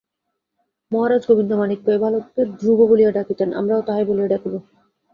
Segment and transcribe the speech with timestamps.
[0.91, 4.53] মহারাজ গোবিন্দমাণিক্য এই বালককে ধ্রুব বলিয়া ডাকিতেন, আমরাও তাহাই বলিয়া ডাকিব।